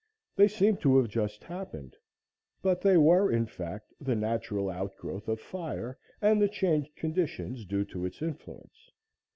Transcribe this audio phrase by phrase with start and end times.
[0.35, 1.95] They seemed to have just happened,
[2.63, 7.85] but they were, in fact, the natural outgrowth of fire and the changed conditions due
[7.85, 8.89] to its influence.